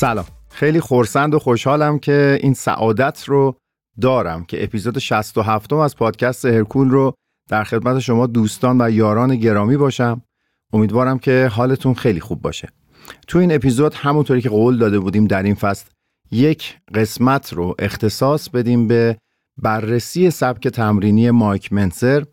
[0.00, 0.24] سلام.
[0.50, 3.56] خیلی خورسند و خوشحالم که این سعادت رو
[4.00, 7.12] دارم که اپیزود 67 از پادکست هرکول رو
[7.48, 10.22] در خدمت شما دوستان و یاران گرامی باشم.
[10.72, 12.68] امیدوارم که حالتون خیلی خوب باشه.
[13.28, 15.90] تو این اپیزود همونطوری که قول داده بودیم در این فصل
[16.30, 19.16] یک قسمت رو اختصاص بدیم به
[19.62, 22.24] بررسی سبک تمرینی مایک منسر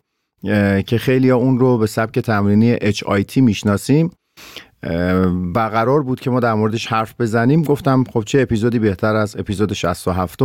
[0.86, 4.10] که خیلی اون رو به سبک تمرینی HIT می‌شناسیم.
[5.54, 7.62] و قرار بود که ما در موردش حرف بزنیم.
[7.62, 10.40] گفتم خب چه اپیزودی بهتر از اپیزود 67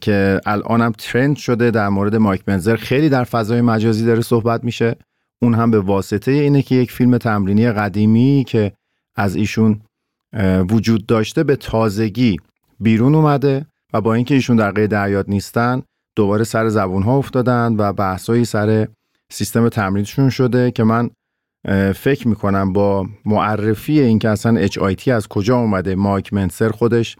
[0.00, 2.76] که الانم ترند شده در مورد مایک منزر.
[2.76, 4.96] خیلی در فضای مجازی داره صحبت میشه.
[5.42, 8.72] اون هم به واسطه اینه که یک فیلم تمرینی قدیمی که
[9.16, 9.80] از ایشون
[10.70, 12.36] وجود داشته به تازگی
[12.80, 15.82] بیرون اومده و با اینکه ایشون در قید حیات نیستن
[16.16, 18.88] دوباره سر زبون ها افتادن و بحثایی سر
[19.30, 21.10] سیستم تمرینشون شده که من
[21.94, 27.16] فکر می‌کنم با معرفی اینکه اصلا HIT از کجا اومده مایک منسر خودش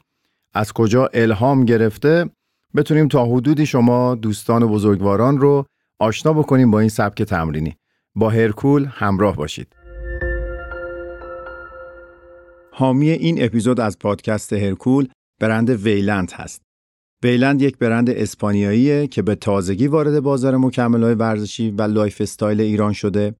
[0.54, 2.30] از کجا الهام گرفته
[2.74, 5.66] بتونیم تا حدودی شما دوستان و بزرگواران رو
[5.98, 7.76] آشنا بکنیم با این سبک تمرینی.
[8.14, 9.76] با هرکول همراه باشید.
[12.72, 15.08] حامی این اپیزود از پادکست هرکول
[15.40, 16.62] برند ویلند هست.
[17.22, 23.34] ویلند یک برند اسپانیاییه که به تازگی وارد بازار مکملهای ورزشی و lifestyle ایران شده.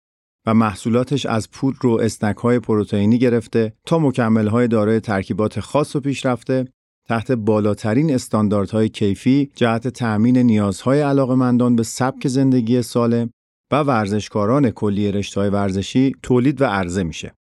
[0.46, 5.96] و محصولاتش از پودر و اسنک های پروتئینی گرفته تا مکمل های دارای ترکیبات خاص
[5.96, 6.68] و پیشرفته
[7.08, 13.30] تحت بالاترین استانداردهای کیفی جهت تأمین نیازهای علاقمندان به سبک زندگی سالم
[13.72, 17.34] و ورزشکاران کلیه رشته‌های ورزشی تولید و عرضه میشه.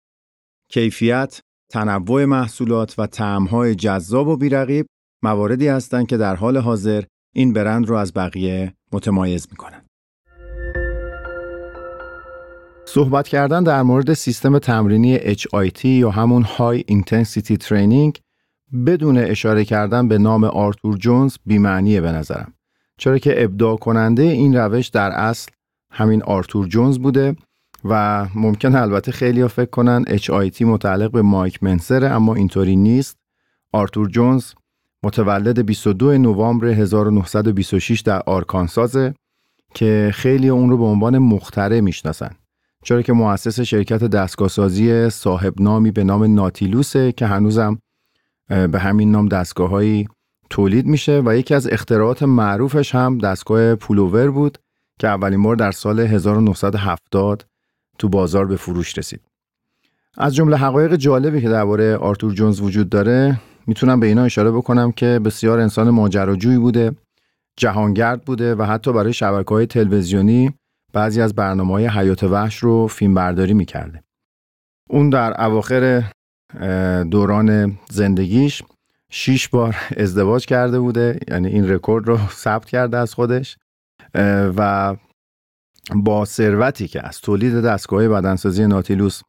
[0.70, 4.86] کیفیت، تنوع محصولات و طعم‌های جذاب و بیرقیب
[5.22, 7.04] مواردی هستند که در حال حاضر
[7.34, 9.88] این برند رو از بقیه متمایز می‌کنن.
[12.91, 18.21] صحبت کردن در مورد سیستم تمرینی HIT یا همون High Intensity Training
[18.87, 22.53] بدون اشاره کردن به نام آرتور جونز بیمعنیه به نظرم.
[22.97, 25.50] چرا که ابداع کننده این روش در اصل
[25.91, 27.37] همین آرتور جونز بوده
[27.84, 33.16] و ممکن البته خیلی ها فکر کنن HIT متعلق به مایک منسره اما اینطوری نیست.
[33.72, 34.44] آرتور جونز
[35.03, 39.15] متولد 22 نوامبر 1926 در آرکانسازه
[39.75, 42.31] که خیلی اون رو به عنوان مختره می‌شناسن.
[42.88, 47.78] چرا که مؤسس شرکت دستگاهسازی صاحب نامی به نام ناتیلوسه که هنوزم
[48.49, 50.09] به همین نام دستگاههایی
[50.50, 54.59] تولید میشه و یکی از اختراعات معروفش هم دستگاه پولوور بود
[54.99, 57.47] که اولین بار در سال 1970
[57.99, 59.20] تو بازار به فروش رسید.
[60.19, 64.93] از جمله حقایق جالبی که درباره آرتور جونز وجود داره می‌تونم به اینا اشاره بکنم
[64.93, 66.93] که بسیار انسان ماجراجویی بوده
[67.56, 70.55] جهانگرد بوده و حتی برای شبکه های تلویزیونی
[70.98, 74.03] بعضی از برنامه های حیات وحش رو فیلم برداری می‌کرده.
[74.91, 76.03] اون در اواخر
[77.10, 78.62] دوران زندگیش
[79.10, 83.56] شیش بار ازدواج کرده بوده یعنی این رکورد رو ثبت کرده از خودش
[84.56, 84.97] و
[85.94, 89.22] با ثروتی که از تولید دستگاه بدنسازی ناتیلوس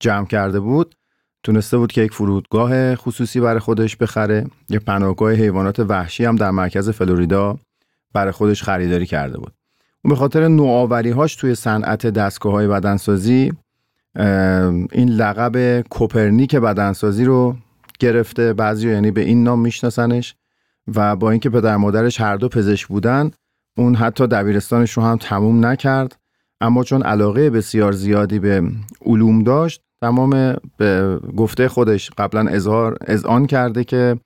[0.00, 0.94] جمع کرده بود
[1.42, 6.50] تونسته بود که یک فرودگاه خصوصی برای خودش بخره یه پناهگاه حیوانات وحشی هم در
[6.50, 7.58] مرکز فلوریدا
[8.12, 9.52] برای خودش خریداری کرده بود
[10.04, 13.52] اون به خاطر نوآوری هاش توی صنعت دستگاه های بدنسازی
[14.92, 17.56] این لقب کوپرنیک بدنسازی رو
[17.98, 18.52] گرفته.
[18.52, 20.34] بعضی یعنی به این نام میشناسنش
[20.94, 23.30] و با اینکه پدر مادرش هر دو پزشک بودن
[23.76, 26.16] اون حتی دبیرستانش رو هم تموم نکرد.
[26.60, 28.62] اما چون علاقه بسیار زیادی به
[29.06, 34.18] علوم داشت تمام به گفته خودش قبلا اظهار اذعان کرده که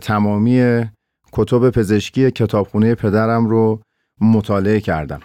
[0.00, 0.84] تمامی
[1.32, 3.80] کتب پزشکی کتابخونه پدرم رو
[4.20, 5.20] مطالعه کردم.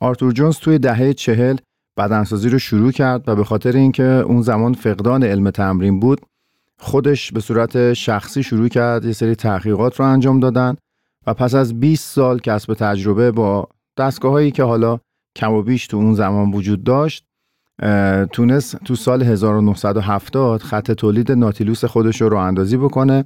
[0.00, 1.56] آرتور جونز توی دهه چهل
[1.96, 6.20] بدنسازی رو شروع کرد و به خاطر اینکه اون زمان فقدان علم تمرین بود
[6.78, 10.76] خودش به صورت شخصی شروع کرد یه سری تحقیقات رو انجام دادن
[11.26, 14.98] و پس از 20 سال کسب تجربه با دستگاه هایی که حالا
[15.36, 17.24] کم و بیش تو اون زمان وجود داشت
[18.32, 23.24] تونست تو سال 1970 خط تولید ناتیلوس خودش رو اندازی بکنه.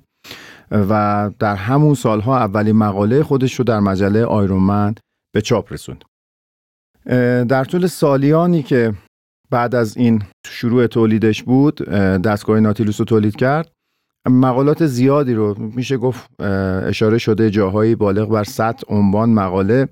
[0.70, 5.00] و در همون سالها اولین مقاله خودش رو در مجله آیرومند
[5.32, 6.04] به چاپ رسوند.
[7.48, 8.94] در طول سالیانی که
[9.50, 11.88] بعد از این شروع تولیدش بود
[12.20, 13.72] دستگاه ناتیلوس رو تولید کرد
[14.26, 19.88] مقالات زیادی رو میشه گفت اشاره شده جاهایی بالغ بر 100 عنوان مقاله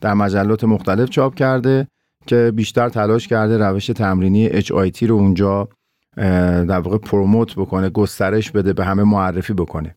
[0.00, 1.86] در مجلات مختلف چاپ کرده
[2.26, 5.68] که بیشتر تلاش کرده روش تمرینی HIT رو اونجا
[6.16, 9.96] در واقع پروموت بکنه گسترش بده به همه معرفی بکنه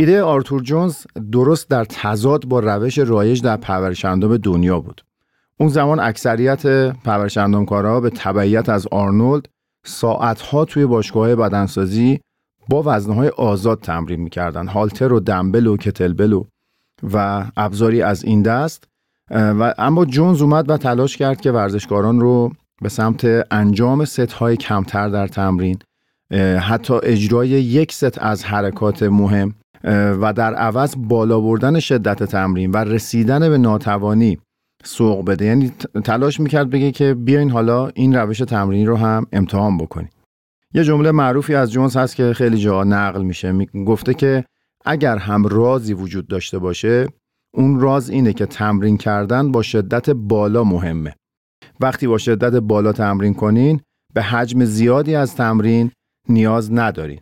[0.00, 0.96] ایده آرتور جونز
[1.32, 5.04] درست در تضاد با روش رایج در پرورش دنیا بود.
[5.56, 6.66] اون زمان اکثریت
[7.04, 9.48] پرورش کارها به تبعیت از آرنولد
[9.84, 12.20] ساعتها توی باشگاه بدنسازی
[12.68, 14.66] با وزنه‌های آزاد تمرین می‌کردن.
[14.66, 16.44] هالتر و دمبل و kettlebell و
[17.12, 18.84] و ابزاری از این دست.
[19.30, 22.52] و اما جونز اومد و تلاش کرد که ورزشکاران رو
[22.82, 25.78] به سمت انجام ست های کمتر در تمرین
[26.60, 32.76] حتی اجرای یک ست از حرکات مهم و در عوض بالا بردن شدت تمرین و
[32.76, 34.38] رسیدن به ناتوانی
[34.84, 35.44] سوق بده.
[35.44, 35.72] یعنی
[36.04, 40.10] تلاش می‌کرد بگه که بیاین حالا این روش تمرینی رو هم امتحان بکنیم.
[40.74, 43.66] یه جمله معروفی از جونز هست که خیلی جا نقل میشه.
[43.86, 44.44] گفته که
[44.84, 47.06] اگر هم رازی وجود داشته باشه
[47.54, 51.14] اون راز اینه که تمرین کردن با شدت بالا مهمه.
[51.80, 53.80] وقتی با شدت بالا تمرین کنین
[54.14, 55.90] به حجم زیادی از تمرین
[56.28, 57.20] نیاز ندارین.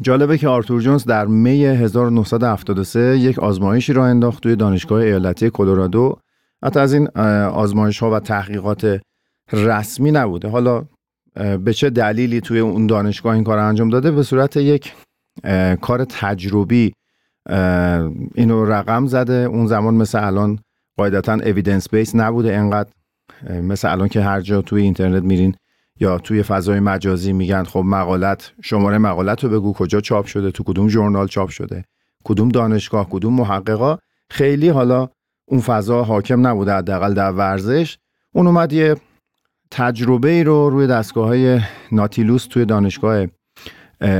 [0.00, 6.16] جالبه که آرتور جونز در می 1973 یک آزمایشی را انداخت توی دانشگاه ایالتی کلرادو.
[6.64, 7.08] حتی از این
[7.48, 9.00] آزمایش ها و تحقیقات
[9.52, 10.48] رسمی نبوده.
[10.48, 10.84] حالا
[11.64, 14.94] به چه دلیلی توی اون دانشگاه این کار انجام داده؟ به صورت یک
[15.80, 16.92] کار تجربی
[18.34, 19.32] اینو رقم زده.
[19.32, 20.58] اون زمان مثل الان
[20.98, 22.56] قاعدتا اویدنس بیس نبوده.
[22.56, 22.90] انقدر
[23.62, 25.54] مثل الان که هر جا توی اینترنت میرین
[26.00, 30.64] یا توی فضای مجازی میگن خب مقالت شماره مقالت رو بگو کجا چاپ شده تو
[30.64, 31.84] کدوم ژورنال چاپ شده
[32.24, 33.98] کدوم دانشگاه کدوم محققا.
[34.30, 35.08] خیلی حالا
[35.48, 37.98] اون فضا حاکم نبوده حداقل در ورزش.
[38.34, 38.96] اون اومد یه
[39.70, 41.60] تجربه ای رو روی دستگاه های
[41.92, 43.26] Nautilus توی دانشگاه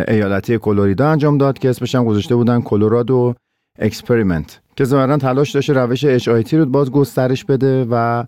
[0.08, 3.34] ایالتی کلرادو انجام داد که اسمش هم گذاشته بودن Colorado
[3.78, 8.24] Experiment که ظاهرا تلاش داشته روش HIT رو باز گسترش بده و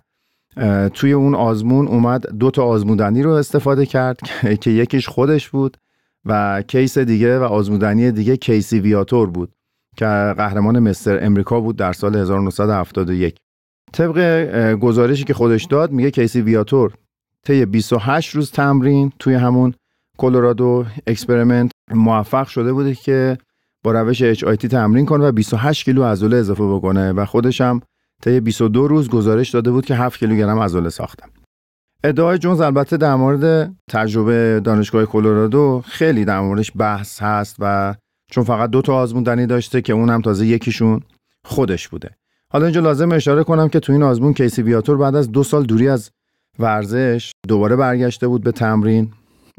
[0.94, 4.18] توی اون آزمون اومد دو تا آزمودنی رو استفاده کرد
[4.62, 5.76] که یکیش خودش بود
[6.24, 9.52] و case دیگه و آزمودنی دیگه کیسی ویاتور بود
[9.96, 10.04] که
[10.36, 11.25] قهرمان Mr.
[11.25, 13.36] America بود در سال 1971
[13.92, 16.94] طبق گزارشی که خودش داد میگه کیسی ویاتور
[17.44, 19.74] طی 28 روز تمرین توی همون
[20.19, 23.38] Colorado Experiment موفق شده بوده که
[23.84, 27.80] با روش HIT تمرین کنه و 28 کیلو عضله اضافه بکنه و خودش هم
[28.25, 31.29] طی 22 روز گزارش داده بود که 7 کیلوگرم عضله ساختم.
[32.05, 37.94] ادعای جونز البته در مورد تجربه دانشگاه کلرادو خیلی در موردش بحث هست و
[38.31, 41.00] چون فقط دو تا آزمون داشته که اونم تازه یکیشون
[41.44, 42.11] خودش بوده.
[42.50, 45.65] حالا اینجا لازم اشاره کنم که تو این آزمون کیسی بیاتور بعد از دو سال
[45.65, 46.11] دوری از
[46.59, 49.12] ورزش دوباره برگشته بود به تمرین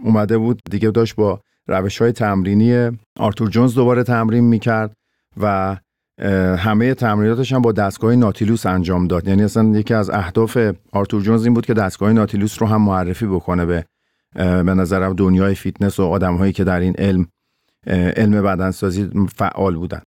[0.04, 4.94] اومده بود دیگه داشت با روش های تمرینی آرتور جونز دوباره تمرین می‌کرد
[5.42, 5.78] و
[6.58, 9.28] همه تمریناتش هم با دستگاه ناتیلوس انجام داد.
[9.28, 10.58] یعنی اصلا یکی از اهداف
[10.92, 13.86] آرتور جونز این بود که دستگاه Nautilus رو هم معرفی بکنه به
[14.36, 17.28] به نظرم دنیای فیتنس و آدمهایی که در این علم
[17.88, 20.02] علم بدنسازی فعال بودن.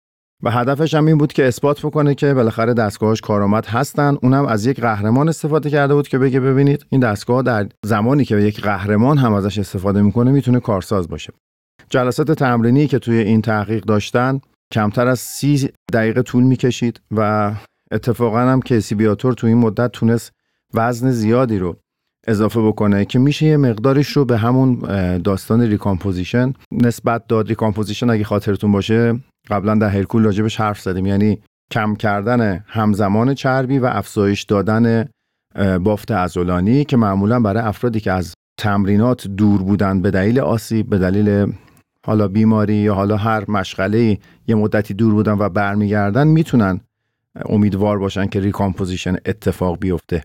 [0.44, 4.18] و هدفش هم این بود که اثبات بکنه که بالاخره دستگاهاش کارآمد هستن.
[4.22, 8.38] اونم از یک قهرمان استفاده کرده بود که بگه ببینید این دستگاه در زمانی که
[8.38, 11.34] یک قهرمان هم ازش استفاده می‌کنه می‌تونه کارساز باشه.
[11.90, 14.40] جلسات تمرینی که توی این تحقیق داشتن
[14.74, 17.52] کمتر از سی دقیقه طول می‌کشید و
[17.92, 20.32] اتفاقا هم کیسی ویاتور توی این مدت تونست
[20.74, 21.76] وزن زیادی رو
[22.28, 24.80] اضافه بکنه که میشه یه مقدارش رو به همون
[25.18, 27.48] داستان recomposition نسبت داد.
[27.48, 31.06] recomposition اگه خاطرتون باشه قبلا در هرکول راجبش حرف زدیم.
[31.06, 35.06] یعنی کم کردن همزمان چربی و افزایش دادن
[35.84, 40.98] بافت عضلانی که معمولا برای افرادی که از تمرینات دور بودن به دلیل آسیب به
[40.98, 41.54] دلیل
[42.08, 46.80] حالا بیماری یا حالا هر مشغله یه مدتی دور بودن و برمیگردن می‌تونن
[47.46, 50.24] امیدوار باشن که recomposition اتفاق بیفته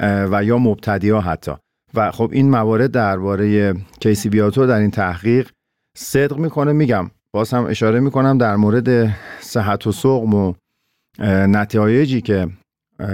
[0.00, 1.52] و یا مبتدی ها حتی.
[1.94, 5.50] و خب این موارد درباره کیسی ویاتور در این تحقیق
[5.96, 7.10] صدق می‌کنه میگم.
[7.32, 10.54] باز هم اشاره می‌کنم در مورد صحت و سقم و
[11.46, 12.48] نتایجی که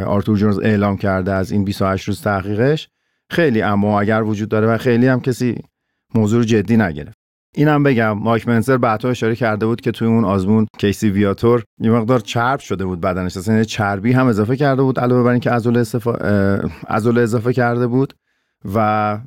[0.06, 2.88] آرتور جونز اعلام کرده از این 28 روز تحقیقش.
[3.30, 5.56] خیلی اما اگر وجود داره و خیلی هم کسی
[6.14, 7.19] موضوع جدی نگرفت.
[7.54, 11.90] اینم بگم مایک منسر بعدها اشاره کرده بود که توی اون آزمون کیسی ویاتور یه
[11.90, 15.80] مقدار چرب شده بود بدنش اصلا چربی هم اضافه کرده بود علاوه بر اینکه عضله
[15.80, 16.12] استفا...
[17.16, 18.14] اضافه کرده بود
[18.74, 19.18] و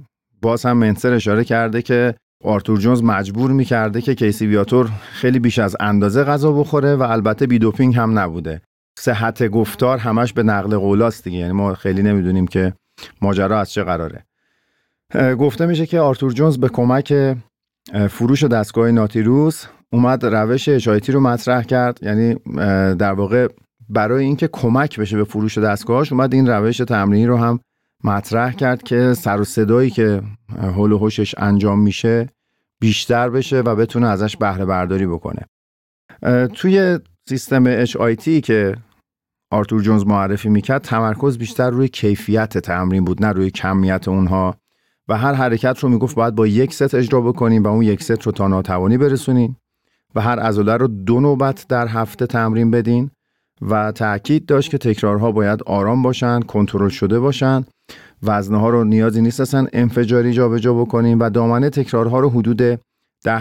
[0.42, 5.60] باز هم منسر اشاره کرده که آرتور جونز مجبور می‌کرده که کیسی ویاتور خیلی بیش
[5.60, 8.62] از اندازه غذا بخوره و البته بی دوپینگ هم نبوده.
[9.00, 12.74] صحت گفتار همش به نقل قولاست دیگه یعنی ما خیلی نمی‌دونیم که
[13.22, 14.25] ماجرا از چه قراره.
[15.39, 17.36] گفته میشه که آرتور جونز به کمک
[18.10, 22.00] فروش دستگاه ناتیروس اومد روش اچایتی رو مطرح کرد.
[22.02, 22.36] یعنی
[22.96, 23.48] در واقع
[23.90, 27.60] برای اینکه کمک بشه به فروش دستگاهش اومد این روش تمرینی رو هم
[28.04, 30.22] مطرح کرد که سر و صدایی که
[30.62, 32.30] حول و حوشش انجام میشه
[32.80, 35.42] بیشتر بشه و بتونه ازش بهره برداری بکنه.
[36.54, 38.76] توی سیستم HIT که
[39.52, 44.56] آرتور جونز معرفی می‌کرد تمرکز بیشتر روی کیفیت تمرین بود نه روی کمیت اونها.
[45.07, 48.22] و هر حرکت رو می‌گفت باید با یک ست اجرا بکنیم و اون یک ست
[48.22, 49.55] رو تا ناتوانی برسونین
[50.15, 53.12] و هر عضله رو دو نوبت در هفته تمرین بدین
[53.62, 57.65] و تاکید داشت که تکرارها باید آرام باشن کنترل شده باشن.
[58.24, 62.79] وزنه ها رو نیازی نیست اصلا انفجاری جابجا بکنیم و دامنه تکرارها رو حدود 10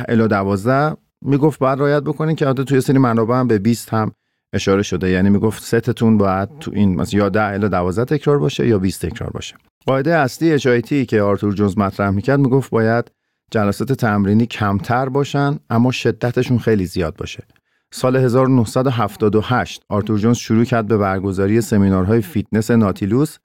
[0.09, 4.13] الی 12 می‌گفت باید رعایت بکنین که حتی توی سری منابع هم به 20 هم
[4.53, 5.11] اشاره شده.
[5.11, 9.07] یعنی می‌گفت ستتون باید تو این مثلا یا 10 الی 12 تکرار باشه یا 20
[9.07, 9.55] تکرار باشه.
[9.87, 13.11] قاعده اصلی HIT که آرتور جونز مطرح می‌کرد می‌گفت باید
[13.51, 17.45] جلسات تمرینی کمتر باشن اما شدتشون خیلی زیاد باشه.
[17.93, 23.39] سال 1978 آرتور جونز شروع کرد به برگزاری سمینارهای فیتنس ناتیلوس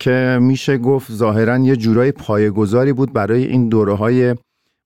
[0.00, 4.36] که میشه گفت ظاهرا یه جورای پایه‌گذاری بود برای این دوره های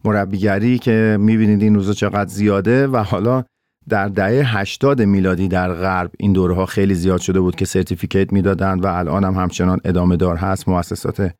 [0.04, 3.44] مربیگری که می‌بینید این روزا چقدر زیاده و حالا
[3.88, 8.32] در دهه 80 میلادی در غرب این دوره ها خیلی زیاد شده بود که سرتیفیکیت
[8.32, 10.68] می‌دادن و الان هم همچنان ادامه دار هست.
[10.68, 11.30] مؤسسات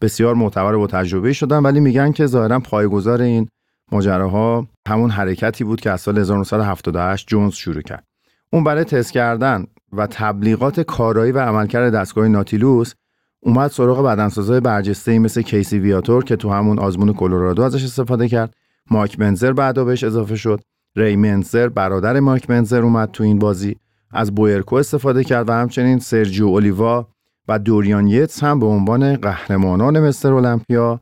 [0.00, 3.48] بسیار معتبر و تجربه شدن ولی میگن که ظاهرا پایگذار این
[3.92, 8.04] ماجراها همون حرکتی بود که از سال 1978 جونز شروع کرد.
[8.52, 12.94] اون برای تست کردن و تبلیغات کارایی و عملکرد دستگاه ناتیلوس
[13.40, 18.54] اومد سراغ بدنسازای برجسته مثل کیسی ویاتور که تو همون آزمون کلرادو ازش استفاده کرد.
[18.90, 20.60] مایک منزر بعدا بهش اضافه شد.
[20.96, 23.76] ری منزر برادر مایک منزر اومد تو این بازی.
[24.10, 27.08] از بویرکو استفاده کرد و همچنین سرجیو اولیوا
[27.48, 31.00] و دوریان یتس هم به عنوان قهرمانان مستر المپیا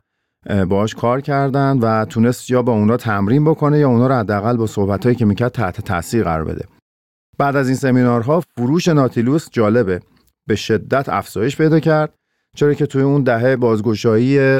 [0.69, 4.67] باش کار کردن و تونست یا با اونا تمرین بکنه یا اونا رو حداقل با
[4.67, 6.65] صحبتهایی که می‌کرد تحت تاثیر قرار بده.
[7.37, 9.99] بعد از این سمینارها فروش ناتیلوس جالبه.
[10.47, 12.13] به شدت افزایش پیدا کرد
[12.55, 14.59] چرا که توی اون دهه بازگشایی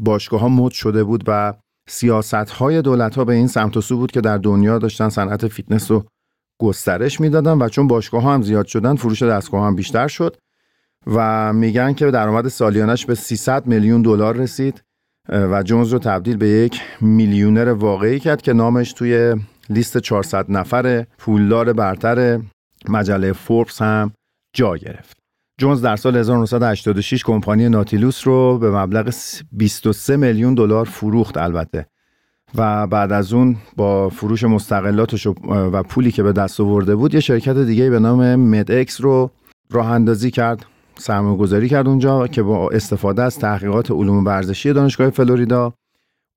[0.00, 1.54] باشگاه ها مد شده بود و
[1.88, 5.48] سیاست های دولت ها به این سمت و سو بود که در دنیا داشتن صنعت
[5.48, 6.04] فیتنس رو
[6.60, 10.36] گسترش می‌دادن و چون باشگاه هم زیاد شدن فروش دستگاه هم بیشتر شد
[11.06, 14.82] و میگن که درآمد سالیانش به 300 میلیون دلار رسید
[15.28, 19.36] و جونز رو تبدیل به یک میلیونر واقعی کرد که نامش توی
[19.70, 22.40] لیست 400 نفر پولدار برتر
[22.88, 24.12] مجله فوربس هم
[24.52, 25.17] جا گرفت.
[25.58, 29.14] جونز در سال 1986 کمپانی ناتیلوس رو به مبلغ
[29.52, 31.86] 23 میلیون دلار فروخت البته.
[32.54, 37.20] و بعد از اون با فروش مستقلاتش و پولی که به دست آورده بود یه
[37.20, 39.30] شرکت دیگه به نام مد اکس رو
[39.70, 40.66] راه اندازی کرد
[40.98, 45.72] سرمایه گذاری کرد اونجا که با استفاده از تحقیقات علوم ورزشی دانشگاه فلوریدا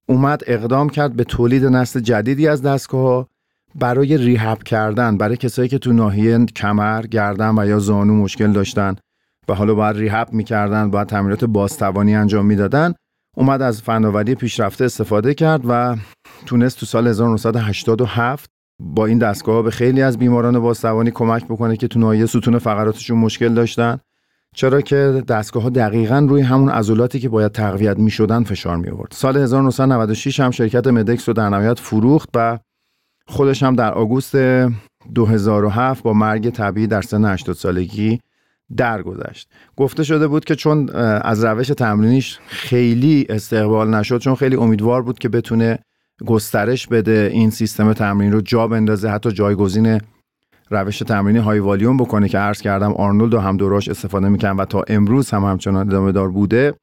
[0.09, 3.27] اومد اقدام کرد به تولید نسل جدیدی از دستگاه
[3.75, 8.95] برای ریهب کردن برای کسایی که تو ناحیه کمر، گردن و یا زانو مشکل داشتن.
[9.47, 12.93] و حالا باید ریهب می‌کردن باید تمرینات بازتوانی انجام می‌دادن
[13.37, 15.95] اومد از فناوری پیشرفته استفاده کرد و
[16.45, 18.49] تونست تو سال 1987
[18.81, 23.17] با این دستگاه به خیلی از بیماران بازتوانی کمک بکنه که تو ناحیه ستون فقراتشون
[23.17, 23.99] مشکل داشتن
[24.55, 28.89] چرا که دستگاه ها دقیقا روی همون عضلاتی که باید تقویت می شدن فشار می
[28.89, 29.11] آورد.
[29.11, 32.59] سال 1996 هم شرکت مدکس رو در نهایت فروخت و
[33.27, 34.35] خودش هم در آگوست
[35.15, 38.19] 2007 با مرگ طبیعی در سن 80 سالگی
[38.77, 39.49] درگذشت.
[39.77, 40.89] گفته شده بود که چون
[41.21, 45.79] از روش تمرینیش خیلی استقبال نشد چون خیلی امیدوار بود که بتونه
[46.25, 49.99] گسترش بده این سیستم تمرین رو جا بندازه حتی جایگزین
[50.69, 54.65] روش تمرینی های والیوم بکنه که عرض کردم آرنولد و هم دوراش استفاده می‌کنن و
[54.65, 56.73] تا امروز هم همچنان ادامه دار بوده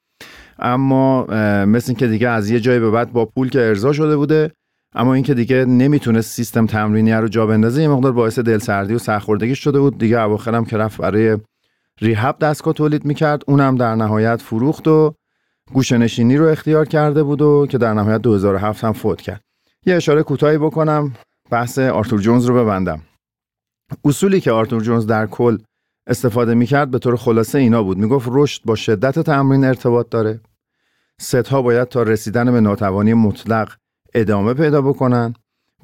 [0.58, 1.24] اما
[1.64, 4.50] مثل اینکه دیگه از یه جای به بعد با پول که ارضا شده بوده
[4.94, 9.54] اما اینکه دیگه نمی‌تونه سیستم تمرینی رو جا بندازه یه مقدار باعث دلسردی و سرخوردگی
[9.54, 11.38] شده بود دیگه اواخر هم که رفت برای
[12.00, 15.14] ریهب دستگاه تولید می‌کرد اونم در نهایت فروخت و
[15.72, 19.40] گوشنشینی رو اختیار کرده بود و که در نهایت 2007 هم فوت کرد.
[19.86, 21.14] یه اشاره کوتاهی بکنم
[21.50, 23.02] بحث آرتور جونز رو ببندم.
[24.04, 25.58] اصولی که آرتور جونز در کل
[26.06, 27.98] استفاده می‌کرد به طور خلاصه اینا بود.
[27.98, 30.40] می‌گفت رشد با شدت تمرین ارتباط داره.
[31.20, 33.72] ست ها باید تا رسیدن به ناتوانی مطلق
[34.14, 35.34] ادامه پیدا بکنن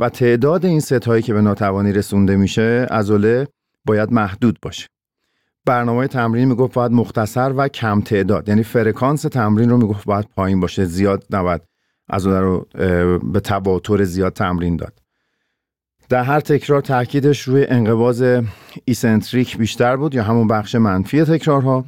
[0.00, 3.48] و تعداد این ست هایی که به ناتوانی رسونده میشه عضله
[3.84, 4.86] باید محدود باشه.
[5.66, 8.48] برنامه تمرین می‌گفت باید مختصر و کم تعداد.
[8.48, 11.60] یعنی فرکانس تمرین رو می‌گفت باید پایین باشه زیاد نباید
[12.10, 12.66] عضله رو
[13.32, 14.92] به تواتر زیاد تمرین داد.
[16.08, 18.24] در هر تکرار تاکیدش روی انقباض
[18.84, 21.84] eccentric بیشتر بود یا همون بخش منفی تکرارها.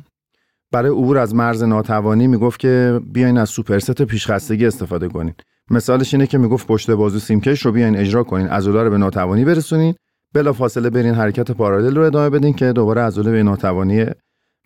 [0.72, 5.34] برای عبور از مرز ناتوانی می‌گفت که بیاین از superset پیشخستگی استفاده کنین.
[5.70, 9.44] مثالش اینه که می‌گفت پشت بازو سیمکش رو بیاین اجرا کنین عضله رو به ناتوانی
[9.44, 9.94] برسونین.
[10.36, 14.06] بلافاصله برین حرکت پارالل رو ادامه بدین که دوباره عضله به ناتوانی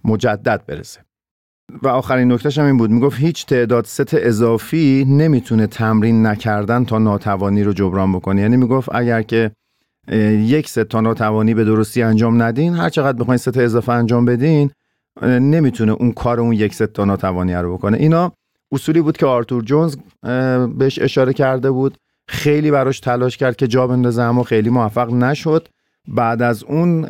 [0.05, 1.01] مجدد برسه.
[1.83, 2.91] و آخرین نکتهش هم این بود.
[2.91, 8.41] می‌گفت هیچ تعداد ست اضافی نمی‌تونه تمرین نکردن تا ناتوانی رو جبران بکنه.
[8.41, 9.51] یعنی می‌گفت اگر که
[10.33, 14.71] یک ست تا ناتوانی به درستی انجام ندین هر چقدر بخواین ست اضافه انجام بدین
[15.23, 17.97] نمی‌تونه اون کار اون یک ست تا ناتوانی رو بکنه.
[17.97, 18.33] اینا
[18.73, 19.97] اصولی بود که آرتور جونز
[20.79, 21.99] بهش اشاره کرده بود.
[22.31, 25.69] خیلی براش تلاش کرد که جا بندازه اما خیلی موفق نشد.
[26.09, 27.05] بعد از اون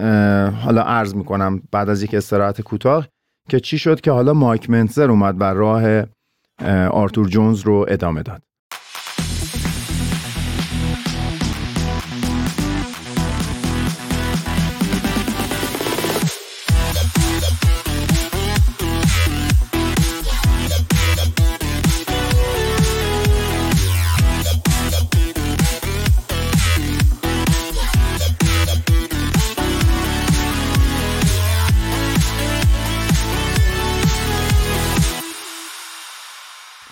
[0.50, 3.08] حالا عرض می‌کنم بعد از یک استراحت کوتاه
[3.48, 6.04] که چی شد که حالا مایک منسر اومد بر راه
[6.90, 8.42] آرتور جونز رو ادامه داد.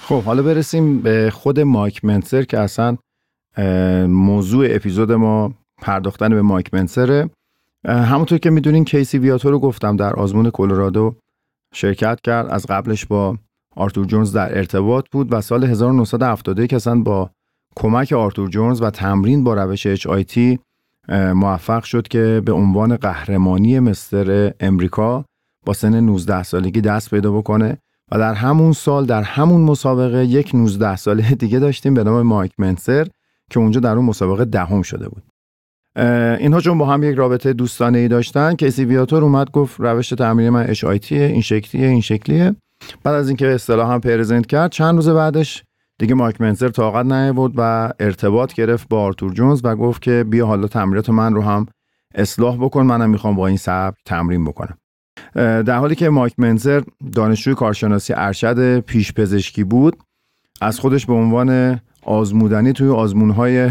[0.08, 2.96] خب حالا برسیم به خود مایک منسر که اصلا
[4.06, 7.30] موضوع اپیزود ما پرداختن به مایک منسره
[7.84, 11.14] همونطور که می‌دونین کیسی ویاتو رو گفتم در آزمون کلرادو
[11.74, 12.46] شرکت کرد.
[12.46, 13.38] از قبلش با
[13.76, 17.30] آرتور جونز در ارتباط بود و سال 1971 اصلا با
[17.76, 20.58] کمک آرتور جونز و تمرین با روش HIT
[21.34, 25.24] موفق شد که به عنوان قهرمانی مستر امریکا
[25.66, 27.78] با سن 19 سالگی دست پیدا بکنه.
[28.12, 32.52] و در همون سال در همون مسابقه یک 19 ساله دیگه داشتیم به نام مایک
[32.58, 33.06] منسر
[33.50, 35.22] که اونجا در اون مسابقه دهم شده بود.
[36.40, 40.50] اینها چون با هم یک رابطه دوستانه ای داشتن کسی ویاتور اومد گفت روش تمرین
[40.50, 42.54] من اچ این شکلیه این شکلیه.
[43.04, 45.64] بعد از اینکه اصطلاح هم پرزنت کرد چند روز بعدش
[45.98, 50.46] دیگه مایک منسر طاقت بود و ارتباط گرفت با آرتور جونز و گفت که بیا
[50.46, 51.66] حالا تمرینات من رو هم
[52.14, 54.78] اصلاح بکن منم می‌خوام با این سبک تمرین بکنم.
[55.34, 56.82] در حالی که مایک منزر
[57.14, 59.96] دانشجوی کارشناسی ارشد پیش پزشکی بود
[60.60, 63.70] از خودش به عنوان آزمودنی توی آزمونهای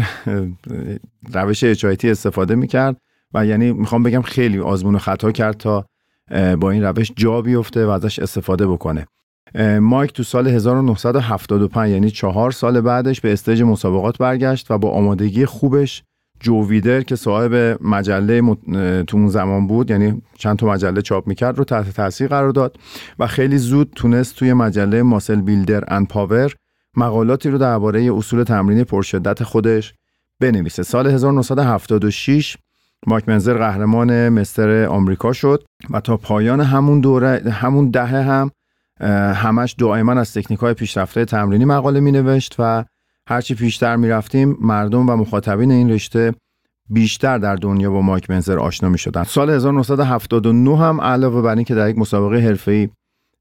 [1.32, 2.96] روش اچایتی استفاده می‌کرد
[3.34, 5.84] و یعنی می‌خوام بگم خیلی آزمون خطا کرد تا
[6.60, 9.06] با این روش جا بیفته و ازش استفاده بکنه.
[9.80, 15.46] مایک تو سال 1975 یعنی چهار سال بعدش به استیج مسابقات برگشت و با آمادگی
[15.46, 16.02] خوبش
[16.40, 18.56] جوویدر که صاحب مجله
[19.04, 22.76] تو اون زمان بود یعنی چند تا مجله چاپ می‌کرد رو تحت تاثیر قرار داد
[23.18, 26.54] و خیلی زود تونست توی مجله ماسل بیلدر اند پاور
[26.96, 29.94] مقالاتی رو درباره اصول تمرین پرشدت خودش
[30.40, 30.82] بنویسه.
[30.82, 32.56] سال 1976
[33.06, 38.50] مایک منزر قهرمان مستر آمریکا شد و تا پایان همون دوره همون دهه هم
[39.34, 42.84] همش دائما از تکنیک های پیشرفته تمرینی مقاله می نوشت و
[43.28, 46.34] هرچی پیشتر می‌رفتیم مردم و مخاطبین این رشته
[46.90, 49.22] بیشتر در دنیا با مایک منزر آشنا می شدن.
[49.22, 52.88] سال 1979 هم علاوه بر اینکه در یک مسابقه حرفه‌ای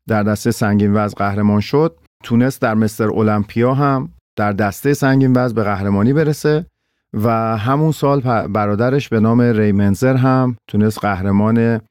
[0.08, 5.56] در دسته سنگین وزن قهرمان شد تونست در مستر المپیا هم در دسته سنگین وزن
[5.56, 6.66] به قهرمانی برسه
[7.14, 11.82] و همون سال برادرش به نام ری منزر هم تونست قهرمان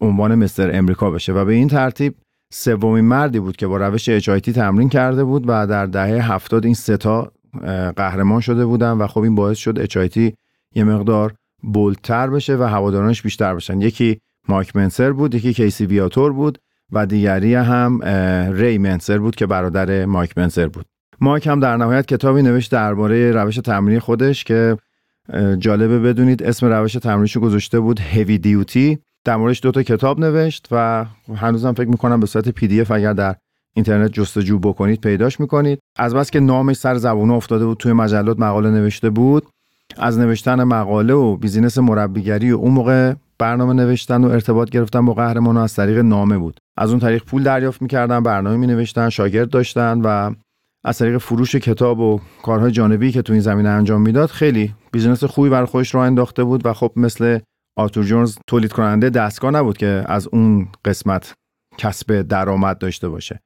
[0.00, 2.14] عنوان مستر امریکا بشه و به این ترتیب
[2.52, 6.74] سومین مردی بود که با روش اچایتی تمرین کرده بود و در دهه هفتاد این
[6.74, 7.32] ستا
[7.96, 10.34] قهرمان شده بودن و خب این باعث شد اچایتی
[10.74, 13.80] یه مقدار بولتر بشه و هوادارانش بیشتر بشن.
[13.80, 16.58] یکی مایک منسر بود یکی کیسی ویاتور بود
[16.92, 18.02] و دیگری هم
[18.52, 20.86] ری منسر بود که برادر مایک منسر بود.
[21.20, 24.76] مایک هم در نهایت کتابی نوشت درباره روش تمرینی خودش که
[25.58, 30.68] جالبه بدونید اسم روش تمرینیشو گذاشته بود هیوی دیوتی در موردش دو تا کتاب نوشت
[30.70, 31.06] و
[31.36, 33.36] هنوزم فکر می‌کنم به صورت PDF اگر در
[33.76, 35.78] اینترنت جستجو بکنید پیداش می‌کنید.
[35.98, 39.46] از بس که نامش سر زبونه افتاده بود توی مجلات مقاله نوشته بود.
[39.96, 45.14] از نوشتن مقاله و business مربیگری و اون موقع برنامه نوشتن و ارتباط گرفتن با
[45.14, 46.58] قهرمان از طریق نامه بود.
[46.76, 50.34] از اون طریق پول دریافت می‌کردن برنامه می نوشتن شاگرد داشتن و
[50.84, 55.24] از طریق فروش کتاب و کارهای جانبی که تو این زمینه انجام می‌داد خیلی business
[55.24, 57.38] خوبی برای خودش راه انداخته بود و خب مثل
[57.76, 61.34] آرتور جونز تولید کننده دستگاه نبود که از اون قسمت
[61.78, 63.40] کسب درآمد داشته باشه.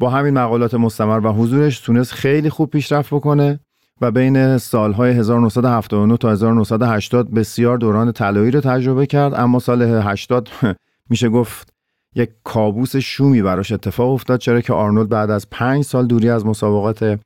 [0.00, 3.60] با همین مقالات مستمر و حضورش تونست خیلی خوب پیشرفت بکنه
[4.00, 9.34] و بین سالهای 1979 تا 1980 بسیار دوران طلایی رو تجربه کرد.
[9.34, 10.48] اما سال 80
[11.10, 11.72] میشه گفت
[12.14, 16.46] یک کابوس شومی براش اتفاق افتاد چرا که آرنولد بعد از پنج سال دوری از
[16.46, 17.20] مسابقات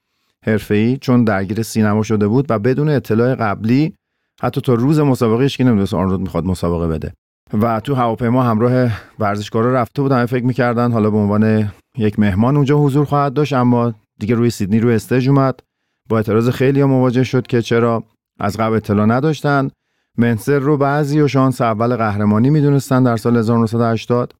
[0.46, 3.94] حرفه‌ای چون درگیر سینما شده بود و بدون اطلاع قبلی
[4.42, 7.12] حتی تا روز مسابقه که نمی‌دونست آرنولد می‌خواد مسابقه بده.
[7.52, 12.78] و تو هواپیما همراه ورزشکارا رفته بودن فکر می‌کردن حالا به عنوان یک مهمان اونجا
[12.78, 15.61] حضور خواهد داشت اما دیگه روی سیدنی روی استیج اومد.
[16.09, 18.04] با اعتراض خیلی ها مواجه شد که چرا
[18.40, 19.70] از قبل اطلاع نداشتن.
[20.18, 24.35] منسر رو بعضی و شانس اول قهرمانی می‌دونستن در سال 1980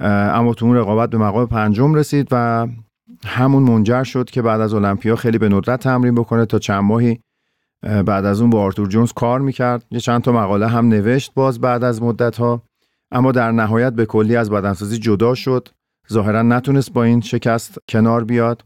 [0.00, 2.66] اما تو اون رقابت به مقام پنجم رسید و
[3.26, 7.20] همون منجر شد که بعد از المپیا خیلی به ندرت تمرین بکنه تا چند ماهی
[7.82, 9.84] بعد از اون با آرتور جونز کار می‌کرد.
[9.90, 12.62] یه چند تا مقاله هم نوشت باز بعد از مدت ها
[13.10, 15.68] اما در نهایت به کلی از بدنسازی جدا شد.
[16.12, 18.64] ظاهرا نتونست با این شکست کنار بیاد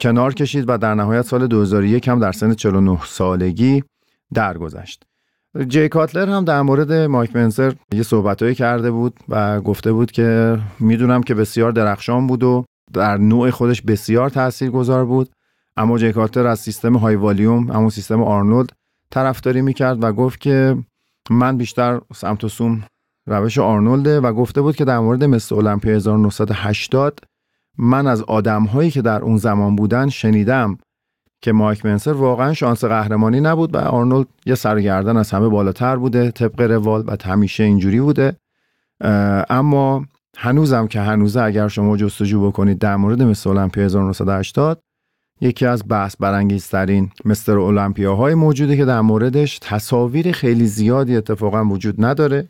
[0.00, 3.84] کنار کشید و در نهایت سال 2001 هم در سن 49 سالگی
[4.34, 5.02] درگذشت.
[5.68, 10.58] جی کاتلر هم در مورد مایک منسر یه صحبتهایی کرده بود و گفته بود که
[10.80, 15.30] می‌دونم که بسیار درخشان بود و در نوع خودش بسیار تاثیرگذار بود
[15.76, 18.70] اما جی کاتلر از سیستم های والیوم همون سیستم آرنولد
[19.10, 20.76] طرفداری می‌کرد و گفت که
[21.30, 22.82] من بیشتر سمت و سوم
[23.26, 27.18] روش آرنولده و گفته بود که در مورد مثل المپیا 1980
[27.78, 30.78] من از آدم هایی که در اون زمان بودن شنیدم
[31.42, 36.30] که مایک منسر واقعا شانس قهرمانی نبود و آرنولد یه سرگردن از همه بالاتر بوده
[36.30, 38.36] طبق روال و همیشه اینجوری بوده.
[39.50, 40.06] اما
[40.36, 44.82] هنوزم که هنوزه اگر شما جستجو بکنید در مورد مثل المپیا 1980
[45.40, 52.04] یکی از بحث برانگیزترین مستر المپیاهای موجوده که در موردش تصاویر خیلی زیادی اتفاقا وجود
[52.04, 52.48] نداره.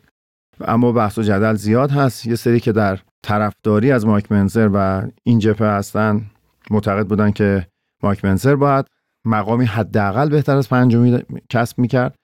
[0.61, 2.25] اما بحث و جدل زیاد هست.
[2.25, 6.21] یه سری که در طرفداری از مایک منزر و این جپه هستن
[6.71, 7.67] معتقد بودن که
[8.03, 8.85] مایک منزر باید
[9.25, 12.15] مقامی حداقل بهتر از پنجمی کسب می‌کرد.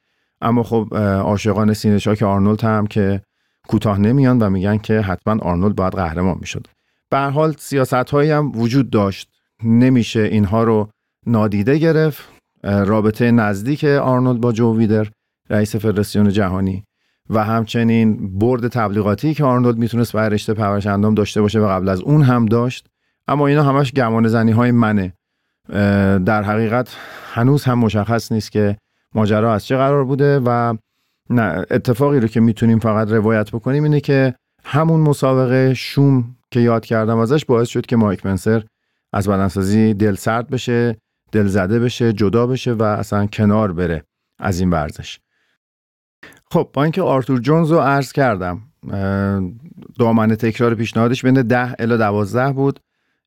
[0.42, 3.22] اما خب عاشقان سینه آرنولد هم که
[3.68, 6.68] کوتاه نمیان و میگن که حتما آرنولد باید قهرمان می‌شد.
[7.10, 9.30] به هر حال سیاست هایی هم وجود داشت.
[9.64, 10.90] نمیشه اینها رو
[11.26, 12.30] نادیده گرفت.
[12.64, 15.08] رابطه نزدیک آرنولد با جو ویدر
[15.50, 16.84] رئیس فدراسیون جهانی.
[17.30, 21.90] و همچنین برد تبلیغاتی که آرنولد می‌تونست برای رشته پرورش اندام داشته باشه و قبل
[21.90, 22.88] از اون هم داشت.
[23.28, 25.14] اما اینا همش گمان زنی های منه
[26.26, 26.96] در حقیقت
[27.34, 28.78] هنوز هم مشخص نیست که
[29.16, 30.76] ماجرا از چه قرار بوده و
[31.30, 36.86] نه اتفاقی رو که می‌تونیم فقط روایت بکنیم اینه که همون مسابقه شوم که یاد
[36.86, 38.64] کردم ازش باعث شد که مایک منسر
[39.14, 40.98] از بدنسازی دل سرد بشه
[41.32, 44.04] دل زده بشه جدا بشه و اصلا کنار بره
[44.40, 45.20] از این ورزش.
[46.52, 48.62] خب با اینکه آرتور جونز رو عرض کردم
[50.00, 52.80] دامنه تکرار پیشنهادش بین 10 الی 12 بود.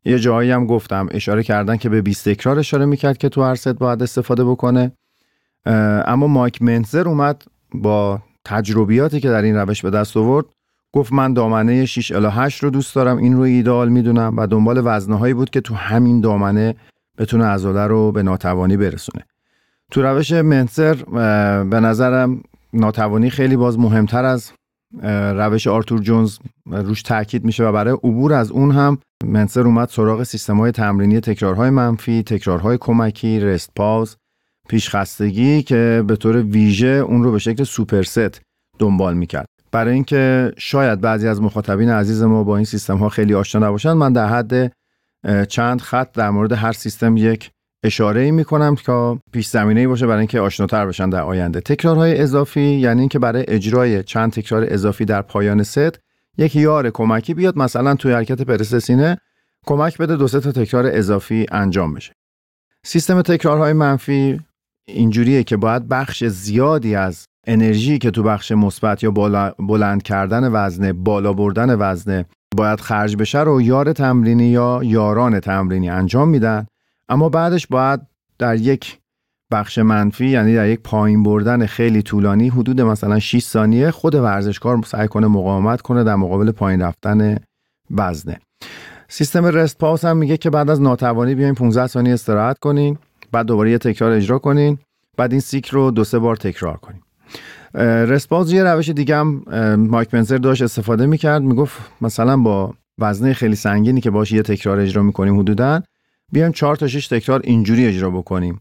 [0.04, 3.54] یه جایی هم گفتم اشاره کردن که به 20 تکرار اشاره می‌کرد که تو هر
[3.54, 4.92] ست باید استفاده بکنه.
[6.06, 7.42] اما مایک منزر اومد
[7.74, 10.46] با تجربیاتی که در این روش به دست آورد.
[10.92, 14.82] گفت من دامنه 6 الی 8 رو دوست دارم این رو ایدال می‌دونم و دنبال
[14.84, 16.74] وزنه هایی بود که تو همین دامنه
[17.18, 19.24] بتونه عضله رو به ناتوانی برسونه.
[19.90, 20.94] تو روش منسر
[21.64, 24.52] به نظرم ناتوانی خیلی باز مهمتر از
[25.34, 30.22] روش آرتور جونز روش تاکید میشه و برای عبور از اون هم منسر اومد سراغ
[30.22, 34.16] سیستم های تمرینی تکرارهای منفی، تکرارهای کمکی، رست پاز،
[34.68, 38.40] پیشخستگی که به طور ویژه اون رو به شکل سوپرست
[38.78, 39.46] دنبال می‌کرد.
[39.72, 43.96] برای اینکه شاید بعضی از مخاطبین عزیز ما با این سیستم ها خیلی آشنا نباشند
[43.96, 44.72] من در حد
[45.48, 47.50] چند خط در مورد هر سیستم یک
[47.84, 51.60] اشاره ای می کنم که پیش زمینه ای باشه برای اینکه آشناتر بشن در آینده.
[51.60, 56.00] تکرارهای اضافی یعنی اینکه برای اجرای چند تکرار اضافی در پایان ست
[56.38, 59.18] یک یار کمکی بیاد مثلا توی حرکت پرس سینه
[59.66, 62.12] کمک بده دو تا تکرار اضافی انجام بشه.
[62.84, 64.40] سیستم تکرارهای منفی
[64.86, 70.52] اینجوریه که باید بخش زیادی از انرژی که تو بخش مثبت یا بالا بلند کردن
[70.52, 72.24] وزنه بالا بردن وزنه
[72.56, 76.66] باید خرج بشه رو یار تمرینی یا یاران تمرینی انجام میدن.
[77.12, 78.00] اما بعدش باید
[78.38, 78.98] در یک
[79.52, 84.82] بخش منفی یعنی در یک پایین بردن خیلی طولانی حدود مثلا 6 ثانیه خود ورزشکار
[84.86, 87.36] سعی کنه مقاومت کنه در مقابل پایین رفتن
[87.90, 88.38] وزنه.
[89.08, 92.98] سیستم رست پاس هم میگه که بعد از ناتوانی بیاین 15 ثانیه استراحت کنین
[93.32, 94.78] بعد دوباره یه تکرار اجرا کنین
[95.16, 97.02] بعد این سیکل رو دو سه بار تکرار کنین.
[98.04, 99.42] رسپاز یه روش دیگه هم
[99.76, 104.80] مایک منزر داشت استفاده می‌کرد می‌گفت مثلا با وزنه خیلی سنگینی که باش یه تکرار
[104.80, 105.82] اجرا می‌کنیم حدودا
[106.32, 108.60] بیایم 4 تا 6 تکرار اینجوری اجرا بکنیم.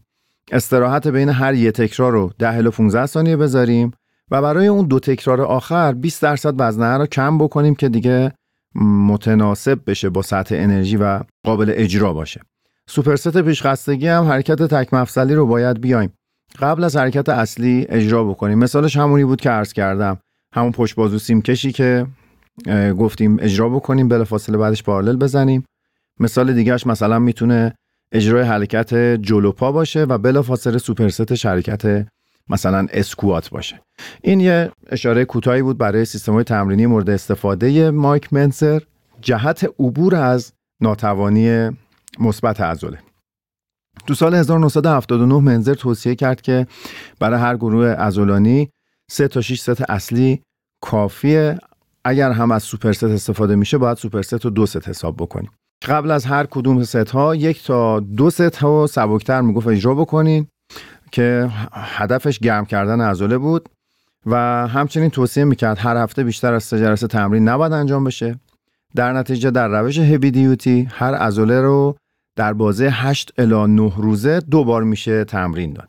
[0.52, 3.90] استراحت بین هر یه تکرار رو 10 الی 15 ثانیه بذاریم
[4.30, 8.32] و برای اون دو تکرار آخر 20 درصد وزنه رو کم بکنیم که دیگه
[8.84, 12.40] متناسب بشه با سطح انرژی و قابل اجرا باشه.
[12.86, 16.12] سوپرست پیشخستگی هم حرکت تک مفصلی رو باید بیایم.
[16.58, 18.58] قبل از حرکت اصلی اجرا بکنیم.
[18.58, 20.18] مثالش همونی بود که عرض کردم.
[20.54, 22.06] همون پشت بازو سیم کشی که
[22.98, 25.64] گفتیم اجرا بکنیم بلافاصله بعدش پارالل بزنیم.
[26.22, 27.74] مثال دیگهش مثلا می‌تونه
[28.12, 32.06] اجرای حرکت جلو پا باشه و بلافاصله سوپرست حرکت
[32.48, 33.80] مثلا اسکوات باشه.
[34.22, 38.82] این یه اشاره کوتاهی بود برای سیستم تمرینی مورد استفاده مایک منتزر.
[39.20, 41.70] جهت عبور از ناتوانی
[42.18, 42.98] مثبت عضله.
[44.06, 46.66] تو سال 1979 منتزر توصیه کرد که
[47.20, 48.70] برای هر گروه عضلانی
[49.10, 50.42] سه تا 6 ست اصلی
[50.82, 51.58] کافیه.
[52.04, 55.50] اگر هم از superset استفاده میشه باید superset رو دو ست حساب بکنیم.
[55.84, 60.46] قبل از هر کدوم ست ها یک تا دو ست ها سبکتر می‌گفت اجرا بکنین
[61.12, 63.68] که هدفش گرم کردن عضله بود
[64.26, 64.36] و
[64.68, 68.40] همچنین توصیه می‌کرد هر هفته بیشتر از سه جلسه تمرین نباید انجام بشه.
[68.94, 71.96] در نتیجه در روش هوی دیوتی هر عضله رو
[72.36, 75.88] در بازه 8 الی 9 روزه دو بار میشه تمرین داد.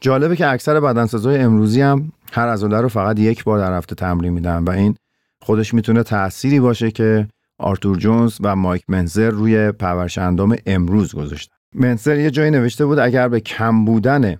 [0.00, 4.32] جالبه که اکثر بدنسازهای امروزی هم هر عضله رو فقط یک بار در هفته تمرین
[4.32, 4.96] میدن و این
[5.42, 11.56] خودش می‌تونه تأثیری باشه که آرتور جونز و مایک منزر روی پرورش اندام امروز گذاشتن.
[11.74, 14.36] منزر یه جایی نوشته بود اگر به کم بودن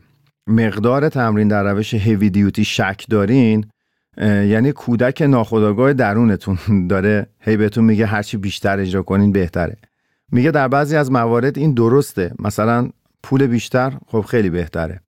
[0.46, 3.64] مقدار تمرین در روش هیوی دیوتی شک دارین
[4.22, 6.58] یعنی کودک ناخودآگاه درونتون
[6.90, 9.76] داره هی بهتون میگه هرچی بیشتر اجرا کنین بهتره.
[10.32, 12.34] میگه در بعضی از موارد این درسته.
[12.38, 12.88] مثلا
[13.22, 15.00] پول بیشتر خب خیلی بهتره.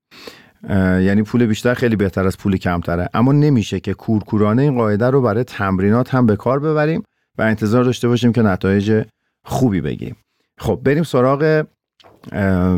[1.00, 3.08] یعنی پول بیشتر خیلی بهتر از پول کمتره.
[3.14, 7.02] اما نمیشه که کورکورانه این قاعده رو برای تمرینات هم به کار ببریم.
[7.38, 9.04] و انتظار داشته باشیم که نتایج
[9.44, 10.16] خوبی بگیریم
[10.58, 11.66] خب بریم سراغ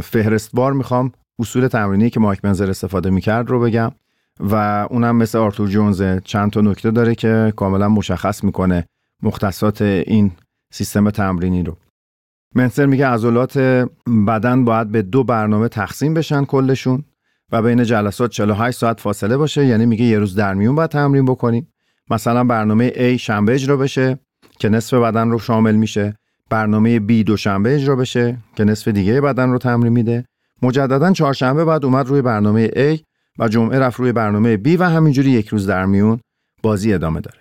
[0.02, 3.92] فهرستوار می‌خوام اصول تمرینی که مایک منزر استفاده می‌کرد رو بگم
[4.40, 8.86] و اونم مثل آرتور جونز چند تا نکته داره که کاملا مشخص می‌کنه
[9.22, 10.32] مختصات این
[10.72, 11.76] سیستم تمرینی رو.
[12.54, 13.58] منسر میگه عضلات
[14.28, 17.04] بدن باید به دو برنامه تقسیم بشن کلشون
[17.52, 19.66] و بین جلسات 48 ساعت فاصله باشه.
[19.66, 21.72] یعنی میگه یه روز در میون باید تمرین بکنیم
[22.10, 24.18] مثلا برنامه A شنبه اجرا بشه.
[24.58, 26.16] که نصف بدن رو شامل میشه.
[26.50, 30.24] برنامه B دوشنبه اجرا بشه که نصف دیگه بدن رو تمرین میده.
[30.62, 33.00] مجددا چهارشنبه بعد اومد روی برنامه A
[33.38, 36.20] و جمعه رفت روی برنامه B و همینجوری یک روز در میون
[36.62, 37.38] بازی ادامه داره.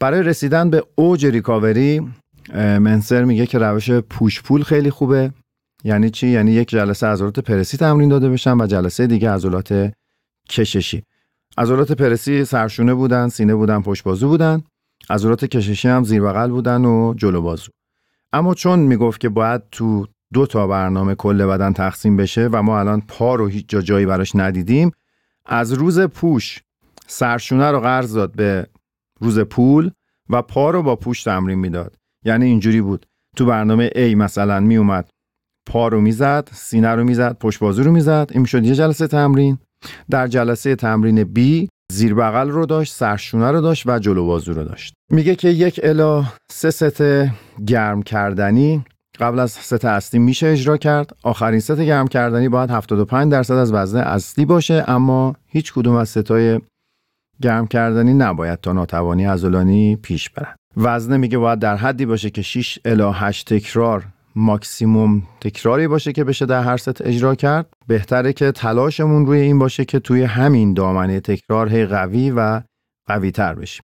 [0.00, 2.12] برای رسیدن به اوج ریکاوری
[2.54, 5.32] منسر میگه که روش پوش پول خیلی خوبه.
[5.84, 9.92] یعنی چی؟ یعنی یک جلسه عضلات پرسی تمرین داده بشن و جلسه دیگه عضلات
[10.48, 11.02] کششی.
[11.58, 14.62] عضلات پرسی سرشونه بودن سینه بودن پشت بازو بودن.
[15.10, 17.70] عضلات کششی هم زیر بغل بودن و جلو بازو.
[18.32, 22.80] اما چون می‌گفت که باید تو دو تا برنامه کل بدن تقسیم بشه و ما
[22.80, 24.90] الان پا رو هیچ جا جایی براش ندیدیم
[25.46, 26.62] از روز پوش
[27.06, 28.66] سرشونه رو قرض داد به
[29.20, 29.90] روز پول
[30.28, 31.96] و پا رو با پوش تمرین می‌داد.
[32.24, 33.06] یعنی اینجوری بود.
[33.36, 35.10] تو برنامه A مثلا می اومد
[35.66, 39.58] پا رو می‌زد سینه رو می‌زد پشت بازو رو می‌زد این می‌شد یه جلسه تمرین.
[40.10, 44.64] در جلسه تمرین B زیر بغل رو داشت سرشونه رو داشت و جلو بازو رو
[44.64, 44.94] داشت.
[45.10, 47.02] میگه که یک الی سه ست
[47.66, 48.84] گرم کردنی.
[49.20, 51.16] قبل از ست اصلی میشه اجرا کرد.
[51.22, 56.08] آخرین ست گرم کردنی باید 75 درصد از وزن اصلی باشه اما هیچ کدوم از
[56.08, 56.60] ستای
[57.42, 60.54] گرم کردنی نباید تا ناتوانی عضلانی پیش برن.
[60.76, 66.24] وزنه میگه باید در حدی باشه که 6 الی 8 تکرار ماکسیموم تکراری باشه که
[66.24, 67.66] بشه در هر ست اجرا کرد.
[67.86, 72.60] بهتره که تلاشمون روی این باشه که توی همین دامنه تکرار هی قوی و
[73.06, 73.82] قوی تر بشیم.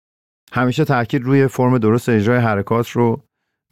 [0.53, 3.21] همیشه تاکید روی فرم درست اجرای حرکات رو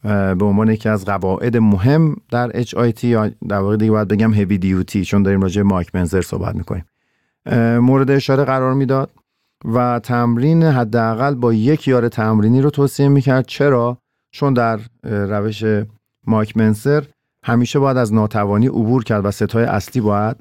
[0.03, 4.57] به عنوان یکی از قواعد مهم در HIT یا در واقع دیگه باید بگم هیوی
[4.57, 6.85] دیوتی چون داریم راجع مایک منزر صحبت می‌کنیم.
[7.79, 9.11] مورد اشاره قرار می‌داد
[9.65, 13.45] و تمرین حداقل با یک یار تمرینی رو توصیه می‌کرد.
[13.45, 13.97] چرا؟
[14.31, 15.63] چون در روش
[16.27, 17.03] مایک منسر
[17.45, 20.37] همیشه باید از ناتوانی عبور کرد و ستای اصلی باید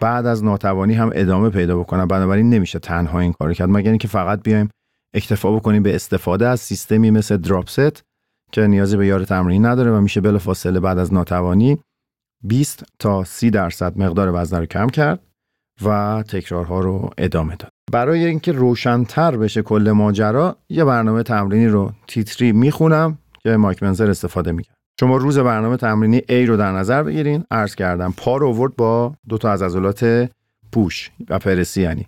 [0.00, 3.68] بعد از ناتوانی هم ادامه پیدا بکنن بنابراین نمیشه تنها این کارو کرد.
[3.68, 4.68] مگر اینکه فقط بیایم
[5.14, 8.02] اکتفا بکنیم به استفاده از سیستمی مثل دراپ ست
[8.52, 11.78] که نیازی به یار تمرین نداره و میشه بلافاصله بعد از ناتوانی
[12.44, 15.20] 20 تا 30 درصد مقدار وزن رو کم کرد
[15.84, 17.70] و تکرارها رو ادامه داد.
[17.92, 24.10] برای اینکه روشنتر بشه کل ماجرا یه برنامه تمرینی رو تیتری می‌خونم که مایک منزر
[24.10, 24.76] استفاده می‌کرد.
[25.02, 27.44] شما روز برنامه تمرینی A رو در نظر بگیرین.
[27.50, 30.30] عرض کردم پا رو آورد با دو تا از عضلات
[30.72, 32.06] push و پرسی یعنی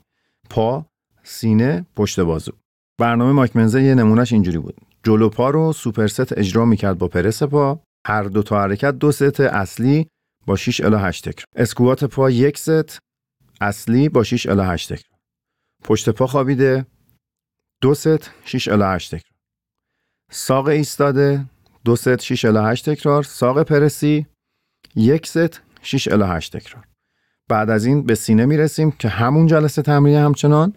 [0.51, 0.87] پا
[1.23, 2.53] سینه پشت بازو.
[2.99, 4.77] برنامه مایک منتزر یه نمونهش اینجوری بود.
[5.03, 7.81] جلو پا رو superset اجرا می‌کرد با پرس پا.
[8.07, 10.07] هر دو تا حرکت دو ست اصلی
[10.47, 11.47] با 6 الی 8 تکرار.
[11.57, 12.99] اسکوات پا یک ست
[13.61, 15.19] اصلی با 6 الی 8 تکرار.
[15.85, 16.87] پشت پا خوابیده
[17.83, 19.35] دو ست 6 الی 8 تکرار.
[20.31, 21.45] ساق ایستاده
[21.85, 24.27] دو ست 6 الی 8 تکرار ساق پرسی
[24.97, 26.85] یک ست 6 الی 8 تکرار.
[27.49, 30.73] بعد از این به سینه می‌رسیم که همون جلسه تمرین همچنان.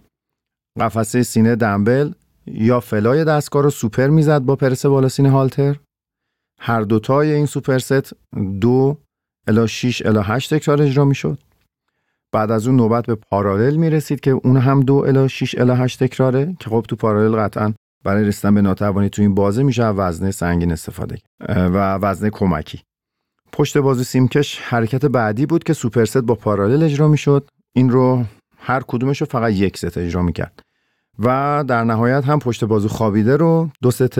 [0.79, 2.11] قفسه سینه دنبل
[2.45, 5.75] یا fly دستگاه رو سوپر می‌زد با پرس بالا سینه هالتر.
[6.59, 8.13] هر دوتای این superset
[8.61, 8.97] دو
[9.47, 11.39] الا 6 الی 8 تکرار اجرا می‌شد.
[12.31, 15.75] بعد از اون نوبت به پارالل می رسید که اون هم دو الا 6 الی
[15.75, 19.83] 8 تکراره که خب تو پارالل قطعا برای رسیدن به ناتوانی تو این بازه میشه
[19.83, 21.17] وزنه سنگین استفاده
[21.49, 22.81] و وزنه کمکی.
[23.51, 27.49] پشت بازو سیمکش حرکت بعدی بود که superset با پارالل اجرا می‌شد.
[27.73, 28.25] این رو
[28.57, 30.59] هر کدومش رو فقط یک ست اجرا می‌کرد.
[31.19, 34.19] و در نهایت هم پشت بازو خوابیده رو دو ست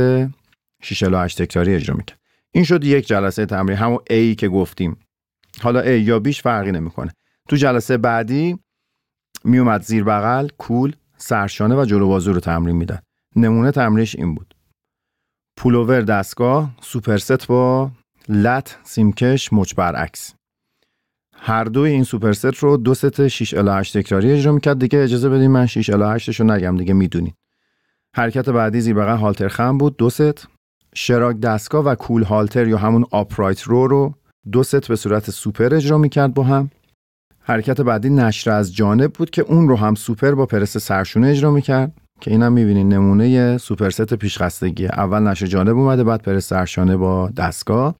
[0.82, 2.20] 6 الی 8 تکراری اجرا می‌کرد.
[2.52, 4.98] این شد یک جلسه تمرین همون A که گفتیم.
[5.62, 7.12] حالا A یا B ش فرقی نمی‌کنه.
[7.50, 8.60] تو جلسه بعدی
[9.44, 13.04] میومد زیر بغل کول سرشانه و جلو بازو رو تمرین می‌داد.
[13.38, 14.56] نمونه تمرینش این بود.
[15.58, 17.92] pullover دستگاه superset با
[18.30, 20.34] lat سیمکش مچ برعکس.
[21.36, 24.80] هر دوی این superset رو دو ست 6 الی 8 تکراری اجرا می‌کرد.
[24.80, 27.34] دیگه اجازه بدین من 6 الی 8 رو نگم دیگه می‌دونین.
[28.16, 30.48] حرکت بعدی زیر بغل هالتر خم بود دو ست.
[30.96, 34.14] shrug دستگاه و کول هالتر یا همون upright row رو
[34.52, 36.70] دو ست به صورت سوپر اجرا می‌کرد با هم.
[37.40, 41.52] حرکت بعدی نشر از جانب بود که اون رو هم سوپر با پرس سرشونه اجرا
[41.52, 42.02] می‌کرد.
[42.22, 44.86] که اینم می‌بینین نمونه superset پیشخستگی.
[44.88, 47.96] اول نشر جانب اومده بعد پرس سرشانه با دستگاه.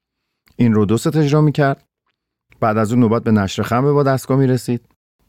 [0.56, 1.84] این رو دو ست اجرا می‌کرد.
[2.60, 4.80] بعد از اون نوبت به نشر خمه با دستگاه می‌رسید.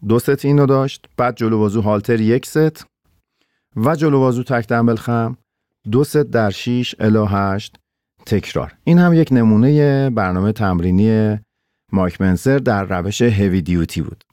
[0.08, 1.06] دو ست اینو داشت.
[1.18, 2.86] بعد جلو بازو هالتر یک ست
[3.76, 5.38] و جلو بازو تک دنبل خم.
[5.92, 7.76] دو ست در 6 الی 8
[8.26, 8.74] تکرار.
[8.84, 11.40] این هم یک نمونه برنامه تمرینی
[11.92, 14.24] مایک منسر در روش هوی دیوتی بود.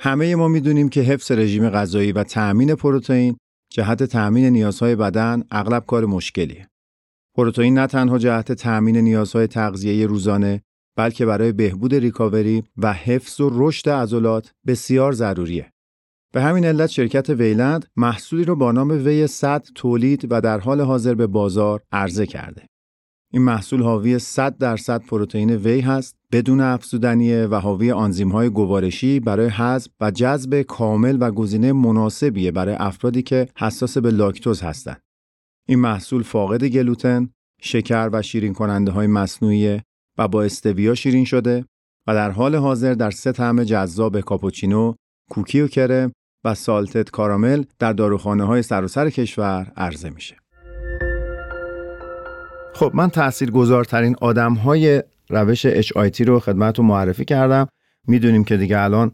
[0.00, 3.36] همه ما می‌دونیم که حفظ رژیم غذایی و تأمین پروتئین
[3.72, 6.68] جهت تأمین نیازهای بدن اغلب کار مشکلیه.
[7.36, 10.62] پروتئین نه تنها جهت تأمین نیازهای تغذیه روزانه
[10.96, 15.72] بلکه برای بهبود ریکاوری و حفظ و رشد عضلات بسیار ضروریه.
[16.32, 20.80] به همین علت شرکت ویلند محصولی رو با نام وی 100 تولید و در حال
[20.80, 22.66] حاضر به بازار عرضه کرده.
[23.32, 27.90] این محصول حاوی 100 درصد پروتئین وی هست بدون افزودنیه و حاوی
[28.32, 34.10] های گوارشی برای حذف و جذب کامل و گزینه مناسبیه برای افرادی که حساس به
[34.10, 35.00] لاکتوز هستند.
[35.68, 39.80] این محصول فاقد گلوتن، شکر و شیرین کننده های مصنوعی
[40.18, 41.64] و با استویا شیرین شده
[42.06, 44.94] و در حال حاضر در سه طعم جذاب کاپوچینو،
[45.30, 46.12] کوکی و کرم
[46.44, 50.36] و سالتت کارامل در داروخانه های سراسر کشور عرضه میشه.
[52.78, 57.68] خب من تأثیر گذارترین آدم های روش HIT رو خدمت رو معرفی کردم.
[58.06, 59.12] می‌دونیم که دیگه الان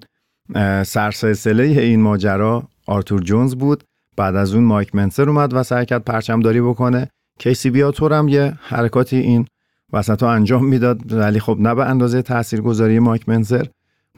[0.84, 3.84] سرسلسله این ماجرا آرتور جونز بود.
[4.16, 7.08] بعد از اون مایک منسر اومد و سعی کرد پرچمداری بکنه.
[7.38, 9.46] کیسی بیاتور هم یه حرکاتی این
[9.92, 11.12] وسط ها انجام می‌داد.
[11.12, 13.66] ولی خب نه به اندازه تاثیرگذاری مایک منزر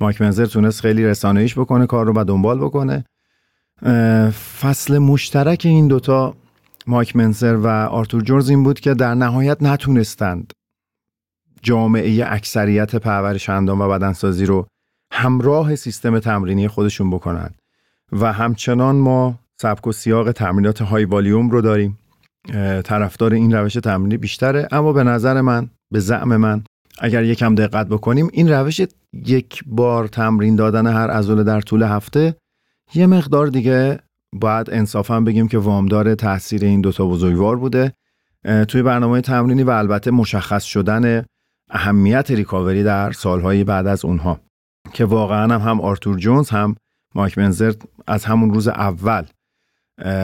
[0.00, 3.04] مایک منزر تونست خیلی رسانه‌ایش بکنه کار رو و دنبال بکنه.
[4.61, 6.35] فصل مشترک این دوتا
[6.87, 10.53] مایک منزر و آرتور جورز این بود که در نهایت نتونستند
[11.62, 14.66] جامعه اکثریت پرورش اندام و بدنسازی رو
[15.12, 17.55] همراه سیستم تمرینی خودشون بکنند
[18.12, 21.99] و همچنان ما سبک و سیاق تمرینات های والیوم رو داریم.
[22.85, 26.64] طرفدار این روش تمرینی بیشتره اما به نظر من به زعم من
[26.99, 28.81] اگر یکم دقت بکنیم این روش
[29.12, 32.37] یک بار تمرین دادن هر عضله در طول هفته
[32.94, 33.99] یه مقدار دیگه
[34.33, 37.93] باید انصافا بگیم که وامدار تاثیر این دوتا بزرگوار بوده.
[38.69, 41.25] توی برنامه تمرینی و البته مشخص شدن
[41.71, 44.41] اهمیت ریکاوری در سالهای بعد از اونها
[44.93, 46.75] که واقعا هم, هم آرتور جونز هم
[47.15, 47.73] مایک منزر
[48.07, 49.23] از همون روز اول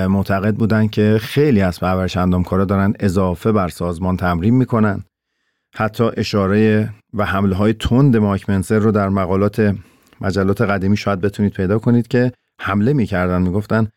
[0.08, 5.04] معتقد بودن که خیلی از پرورش اندامکارا دارن اضافه بر سازمان تمرین می‌کنن.
[5.74, 9.76] حتی اشاره و حمله های تند مایک منزر رو در مقالات
[10.20, 13.88] مجلات قدیمی شاید بتونید پیدا کنید که حمله می‌کردن می‌گفتن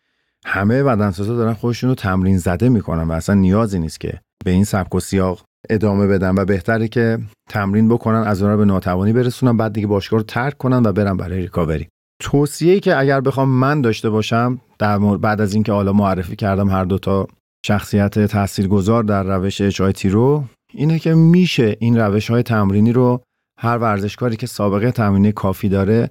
[0.46, 4.64] همه بدنسازا دارن خودشون رو تمرین زده می‌کنن و اصلا نیازی نیست که به این
[4.64, 9.58] سبک و سیاق ادامه بدن و بهتره که تمرین بکنن از اونها به ناتوانی برسونن
[9.58, 11.88] بعد دیگه باشگاه رو ترک کنن و برن برای ریکاوری.
[12.22, 16.86] توصیه‌ای که اگر بخوام من داشته باشم در بعد از اینکه حالا معرفی کردم هر
[16.86, 17.28] دوتا
[17.66, 23.22] شخصیت تاثیرگذار در روش اچ رو اینه که میشه این روش های تمرینی رو
[23.60, 26.10] هر ورزشکاری که سابقه تمرینی کافی داره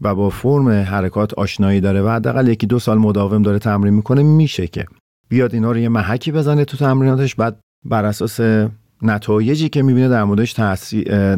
[0.00, 4.22] و با فرم حرکات آشنایی داره و حداقل یکی دو سال مداوم داره تمرین می‌کنه
[4.22, 4.86] میشه که
[5.28, 7.34] بیاد اینا رو یه محکی بزنه تو تمریناتش.
[7.34, 8.40] بعد بر اساس
[9.02, 10.52] نتایجی که می‌بینه در موردش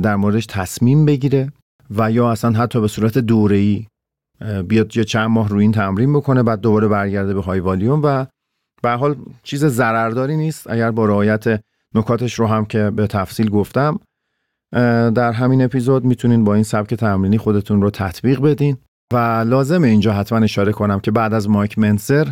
[0.03, 1.53] در موردش تصمیم بگیره
[1.97, 3.87] و یا اصلا حتی به صورت دوره‌ای
[4.69, 8.27] بیاد یه چند ماه روی این تمرین بکنه بعد دوباره برگرده به های والیوم و
[8.83, 10.71] به حال چیز ضررداری نیست.
[10.71, 11.61] اگر با رعایت
[11.95, 14.01] نکاتش رو هم که به تفصیل گفتم
[15.15, 18.77] در همین اپیزود می‌تونین با این سبک تمرینی خودتون رو تطبیق بدین.
[19.13, 19.17] و
[19.47, 22.29] لازم اینجا حتما اشاره کنم که بعد از مایک منسر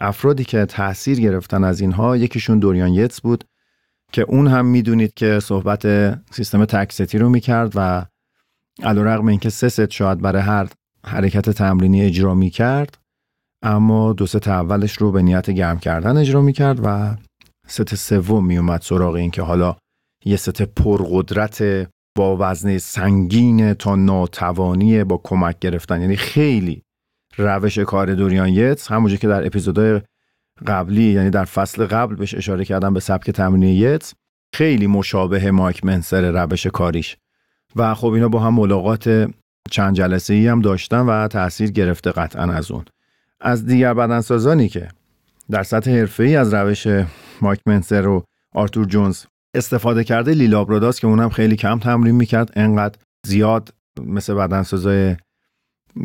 [0.00, 3.44] افرادی که تاثیر گرفتن از اینها یکیشون دوریان یتس بود
[4.12, 5.86] که اون هم می‌دونید که صحبت
[6.30, 8.06] سیستم تک ستی رو می‌کرد و
[8.82, 10.68] علیرغم اینکه سه ست شاید برای هر
[11.06, 12.98] حرکت تمرینی اجرا می‌کرد
[13.62, 17.16] اما دو ست اولش رو به نیت گرم کردن اجرا می‌کرد و
[17.66, 19.76] ست سوم میومد سراغ این که حالا
[20.24, 26.00] یه ست پرقدرت با وزن سنگین تا ناتوانی با کمک گرفتن.
[26.00, 26.82] یعنی خیلی
[27.38, 28.90] روش کار دوریان یتس.
[28.90, 30.00] همونجور که در اپیزودهای
[30.66, 34.14] قبلی یعنی در فصل قبل بهش اشاره کردم به سبک تمرینی یتس
[34.54, 37.16] خیلی مشابه مایک منسر روش کاریش.
[37.76, 39.30] و خب اینا با هم ملاقات
[39.70, 42.84] چند جلسه ای هم داشتن و تاثیر گرفته قطعا از اون.
[43.40, 44.88] از دیگر بدنسازانی که
[45.50, 46.86] در سطح حرفه ای از روش
[47.40, 52.98] مایک منسر و آرتور جونز استفاده کرده لیلابراداس که اونم خیلی کم تمرین می‌کرد انقدر
[53.26, 55.16] زیاد مثل بدنسازای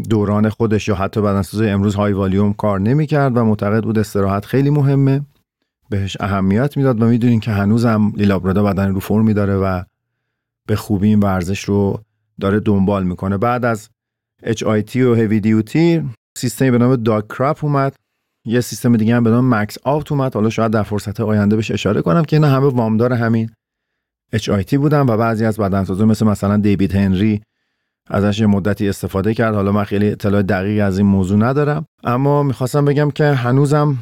[0.09, 4.69] دوران خودش یا حتی بدنسازای امروز های والیوم کار نمی‌کرد و معتقد بود استراحت خیلی
[4.69, 5.25] مهمه.
[5.89, 9.83] بهش اهمیت می‌داد و می‌دونین که هنوزم لیلابرادا بدن رو فرمی داره و
[10.67, 12.01] به خوبی این ورزش رو
[12.39, 13.37] داره دنبال می‌کنه.
[13.37, 13.89] بعد از
[14.45, 17.95] HIT و هیوی دیوتی سیستمی به نام داگ کراپ اومد.
[18.47, 20.35] یه سیستم دیگه هم به نام مکس آوت اومد.
[20.35, 23.49] حالا شاید در فرصت آینده بهش اشاره کنم که اینا همه وامدار همین
[24.35, 27.41] HIT بودن و بعضی از بدنسازا مثل مثلا دیوید هنری
[28.09, 29.55] ازش یه مدتی استفاده کرد.
[29.55, 31.85] حالا من خیلی اطلاع دقیق از این موضوع ندارم.
[32.03, 33.97] اما می‌خواستم بگم که هنوزم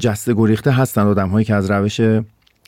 [0.00, 2.00] جسته گریخته هستن آدم هایی که از روش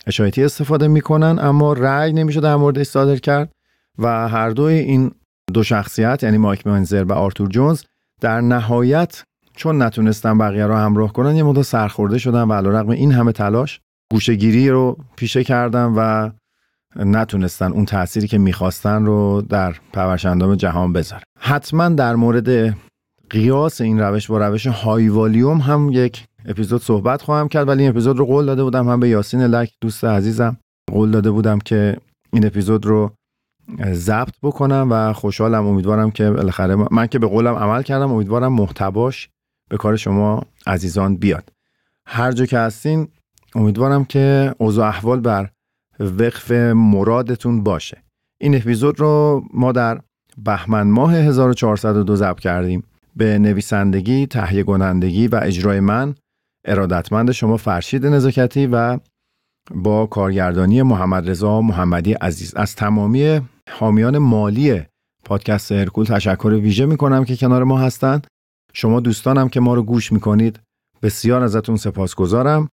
[0.07, 3.53] اشایتی استفاده می‌کنن اما رأی نمیشه در موردش صادر کرد
[3.99, 5.11] و هر دوی این
[5.55, 7.83] دو شخصیت یعنی مایک منزر و آرتور جونز
[8.21, 9.23] در نهایت
[9.55, 13.81] چون نتونستن بقیه رو همراه کنن یه مدت سرخورده شدن و علیرغم این همه تلاش
[14.13, 16.31] گوشهگیری رو پیشه کردن و
[16.97, 21.23] نتونستن اون تأثیری که می‌خواستن رو در پرورشندام جهان بذارن.
[21.39, 22.77] حتما در مورد
[23.31, 27.91] قیاس این روش با روش های والیوم هم یک اپیزود صحبت خواهم کرد ولی این
[27.91, 28.89] اپیزود رو قول داده بودم.
[28.89, 30.57] هم به یاسین لک دوست عزیزم
[30.93, 31.97] قول داده بودم که
[32.33, 33.11] این اپیزود رو
[33.93, 39.29] ضبط بکنم و خوشحالم امیدوارم که بالاخره من که به قولم عمل کردم امیدوارم محتواش
[39.73, 41.53] به کار شما عزیزان بیاد.
[42.07, 43.09] هر جا که هستین
[43.55, 45.51] امیدوارم که اوضاع احوال بر
[46.01, 48.03] وقف مرادتون باشه.
[48.39, 50.01] این اپیزود رو ما در
[50.45, 52.83] بهمن ماه 1402 ضبط کردیم.
[53.17, 56.15] به نویسندگی، تهیه کنندگی و اجرای من
[56.65, 58.99] ارادتمند شما فرشید نزاکتی و
[59.75, 62.55] با کارگردانی محمد رضا محمدی عزیز.
[62.55, 64.83] از تمامی حامیان مالی
[65.25, 68.27] پادکست هرکول تشکر ویژه می کنم که کنار ما هستند
[68.73, 70.61] شما دوستانم که ما رو گوش می کنید
[71.03, 72.69] بسیار ازتون سپاسگزارم.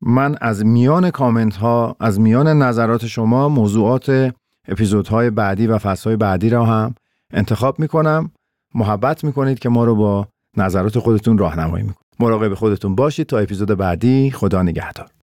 [0.00, 4.34] من از میان کامنت ها از میان نظرات شما موضوعات
[4.68, 6.94] اپیزودهای بعدی و فصلهای بعدی را هم
[7.32, 8.30] انتخاب می کنم
[8.74, 13.26] محبت می کنید که ما رو با نظرات خودتون راهنمایی کنید مراقب خودتون باشید.
[13.26, 15.12] تا اپیزود بعدی خدا نگهدار.